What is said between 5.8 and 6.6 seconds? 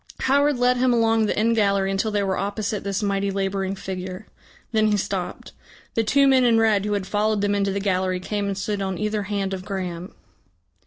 The two men in